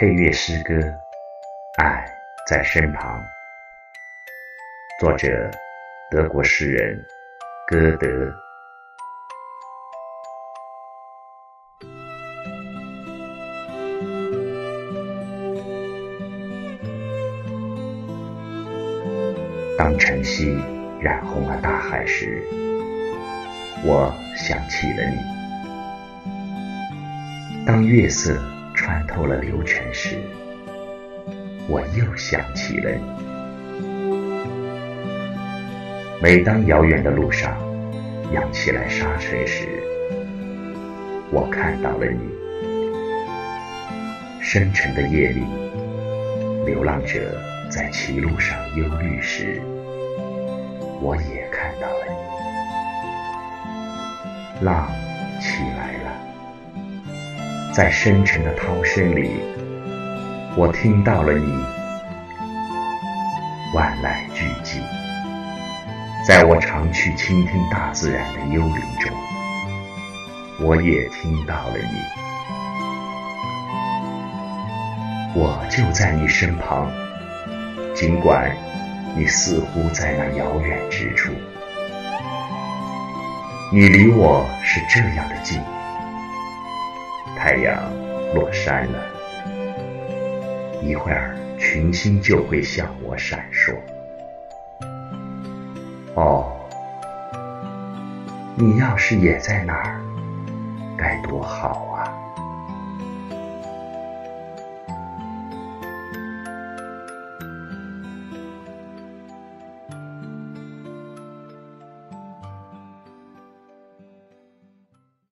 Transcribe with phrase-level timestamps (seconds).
[0.00, 0.74] 配乐诗歌
[1.82, 2.06] 《爱
[2.48, 3.20] 在身旁》，
[5.00, 5.50] 作者
[6.08, 7.04] 德国诗人
[7.66, 8.06] 歌德。
[19.76, 20.56] 当晨曦
[21.00, 22.40] 染红了大海时，
[23.84, 25.16] 我想起了你；
[27.66, 28.40] 当月色
[28.88, 30.16] 看透了流泉时，
[31.68, 33.02] 我又想起了你。
[36.22, 37.54] 每当遥远的路上
[38.32, 39.68] 扬起来沙尘时，
[41.30, 42.30] 我看到了你。
[44.40, 45.44] 深沉的夜里，
[46.64, 47.20] 流浪者。
[47.68, 49.60] 在歧路上忧虑时，
[51.02, 52.06] 我也看到了
[54.58, 54.64] 你。
[54.64, 54.90] 浪
[55.38, 55.92] 起来，
[57.78, 59.30] 在深沉的涛声里，
[60.56, 61.64] 我听到了你。
[63.72, 64.80] 万籁俱寂，
[66.26, 69.12] 在我常去倾听大自然的幽灵中，
[70.58, 72.02] 我也听到了你。
[75.40, 76.90] 我就在你身旁。
[77.94, 78.50] 尽管
[79.14, 81.32] 你似乎在那遥远之处，
[83.72, 85.60] 你离我是这样的近。
[87.38, 87.80] 太阳
[88.34, 88.98] 落山了，
[90.82, 93.76] 一会儿群星就会向我闪烁。
[96.14, 96.52] 哦，
[98.56, 100.00] 你要是也在那儿，
[100.98, 102.10] 该多好啊！